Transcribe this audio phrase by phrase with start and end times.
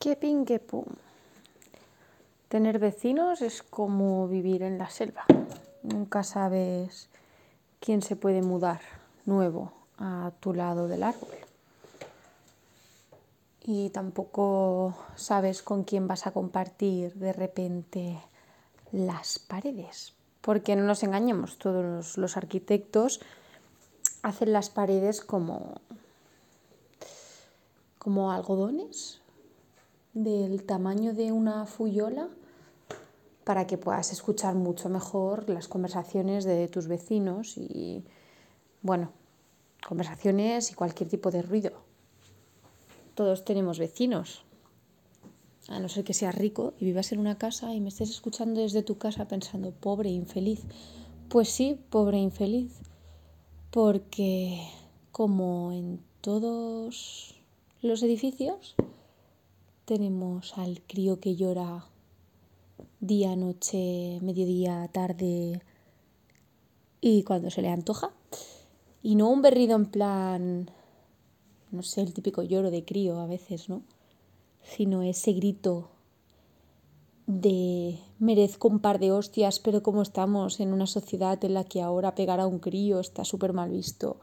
[0.00, 0.86] Qué pin, qué pum.
[2.48, 5.26] Tener vecinos es como vivir en la selva.
[5.82, 7.10] Nunca sabes
[7.80, 8.80] quién se puede mudar
[9.26, 11.34] nuevo a tu lado del árbol.
[13.62, 18.18] Y tampoco sabes con quién vas a compartir de repente
[18.92, 20.14] las paredes.
[20.40, 23.20] Porque no nos engañemos, todos los arquitectos
[24.22, 25.74] hacen las paredes como,
[27.98, 29.19] como algodones
[30.12, 32.28] del tamaño de una fuyola
[33.44, 38.04] para que puedas escuchar mucho mejor las conversaciones de tus vecinos y,
[38.82, 39.12] bueno,
[39.86, 41.72] conversaciones y cualquier tipo de ruido.
[43.14, 44.44] Todos tenemos vecinos,
[45.68, 48.60] a no ser que seas rico y vivas en una casa y me estés escuchando
[48.60, 50.62] desde tu casa pensando, pobre infeliz.
[51.28, 52.72] Pues sí, pobre infeliz,
[53.70, 54.66] porque
[55.12, 57.40] como en todos
[57.82, 58.74] los edificios,
[59.90, 61.84] tenemos al crío que llora
[63.00, 65.62] día, noche, mediodía, tarde
[67.00, 68.12] y cuando se le antoja.
[69.02, 70.70] Y no un berrido en plan,
[71.72, 73.82] no sé, el típico lloro de crío a veces, ¿no?
[74.62, 75.90] Sino ese grito
[77.26, 81.82] de merezco un par de hostias, pero como estamos en una sociedad en la que
[81.82, 84.20] ahora pegar a un crío está súper mal visto,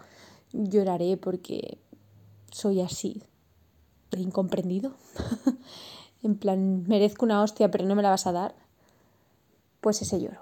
[0.53, 1.77] lloraré porque
[2.53, 3.21] soy así,
[4.16, 4.94] incomprendido.
[6.23, 8.55] en plan, merezco una hostia, pero no me la vas a dar.
[9.81, 10.41] Pues ese lloro.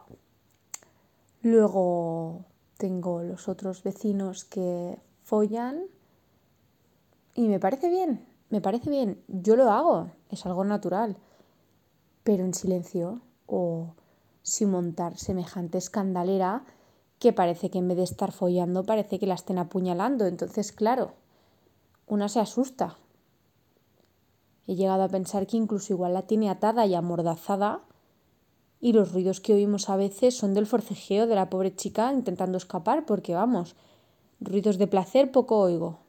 [1.41, 2.45] Luego
[2.77, 5.83] tengo los otros vecinos que follan
[7.33, 9.21] y me parece bien, me parece bien.
[9.27, 11.17] Yo lo hago, es algo natural,
[12.23, 13.93] pero en silencio o
[14.41, 16.65] sin montar semejante escandalera
[17.19, 20.25] que parece que en vez de estar follando parece que la estén apuñalando.
[20.25, 21.13] Entonces, claro,
[22.07, 22.97] una se asusta
[24.67, 27.83] He llegado a pensar que incluso igual la tiene atada y amordazada
[28.81, 32.57] y los ruidos que oímos a veces son del forcejeo de la pobre chica intentando
[32.57, 33.75] escapar porque vamos,
[34.39, 35.99] ruidos de placer poco oigo.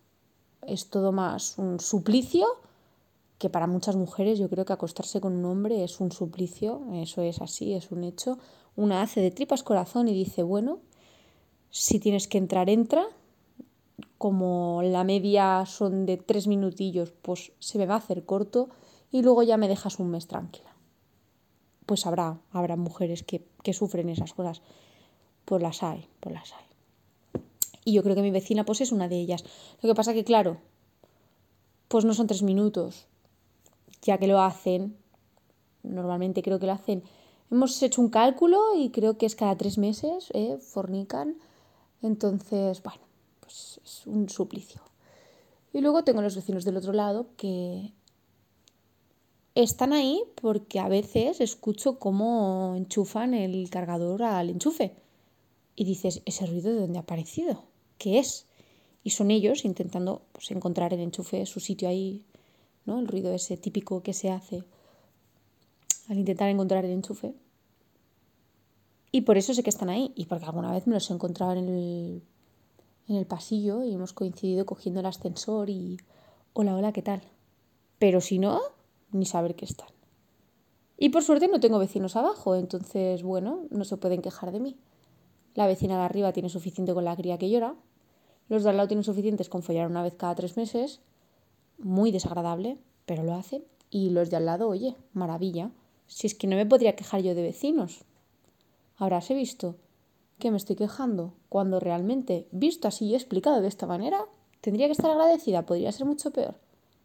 [0.62, 2.46] Es todo más un suplicio
[3.38, 7.22] que para muchas mujeres yo creo que acostarse con un hombre es un suplicio, eso
[7.22, 8.38] es así, es un hecho.
[8.74, 10.80] Una hace de tripas corazón y dice, bueno,
[11.70, 13.06] si tienes que entrar, entra,
[14.26, 18.70] como la media son de tres minutillos, pues se me va a hacer corto
[19.12, 20.74] y luego ya me dejas un mes tranquila.
[21.86, 24.62] Pues habrá, habrá mujeres que, que sufren esas cosas.
[25.44, 27.42] Pues las hay, pues las hay.
[27.84, 29.44] Y yo creo que mi vecina pues es una de ellas.
[29.80, 30.56] Lo que pasa que claro,
[31.86, 33.06] pues no son tres minutos,
[34.02, 34.96] ya que lo hacen,
[35.84, 37.04] normalmente creo que lo hacen.
[37.48, 40.58] Hemos hecho un cálculo y creo que es cada tres meses, ¿eh?
[40.58, 41.36] fornican.
[42.02, 43.06] Entonces, bueno,
[43.46, 44.82] pues es un suplicio.
[45.72, 47.92] Y luego tengo los vecinos del otro lado que
[49.54, 54.94] están ahí porque a veces escucho cómo enchufan el cargador al enchufe.
[55.74, 57.64] Y dices, ¿ese ruido de dónde ha aparecido?
[57.98, 58.46] ¿Qué es?
[59.04, 62.24] Y son ellos intentando pues, encontrar el enchufe, su sitio ahí,
[62.86, 62.98] ¿no?
[62.98, 64.64] El ruido ese típico que se hace
[66.08, 67.34] al intentar encontrar el enchufe.
[69.12, 70.12] Y por eso sé que están ahí.
[70.14, 72.22] Y porque alguna vez me los he encontrado en el
[73.08, 75.98] en el pasillo y hemos coincidido cogiendo el ascensor y
[76.52, 77.22] hola, hola, ¿qué tal?
[77.98, 78.60] Pero si no,
[79.12, 79.88] ni saber que están.
[80.98, 84.76] Y por suerte no tengo vecinos abajo, entonces, bueno, no se pueden quejar de mí.
[85.54, 87.76] La vecina de arriba tiene suficiente con la cría que llora,
[88.48, 91.00] los de al lado tienen suficientes con follar una vez cada tres meses,
[91.78, 93.64] muy desagradable, pero lo hacen.
[93.90, 95.70] Y los de al lado, oye, maravilla.
[96.06, 98.04] Si es que no me podría quejar yo de vecinos.
[98.96, 99.76] Habrás visto
[100.38, 104.26] que me estoy quejando cuando realmente, visto así y explicado de esta manera,
[104.60, 106.54] tendría que estar agradecida, podría ser mucho peor.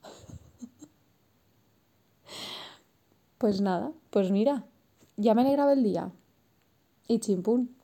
[3.37, 4.65] pues nada, pues mira,
[5.17, 6.11] ya me alegraba el día.
[7.07, 7.75] Y chimpún.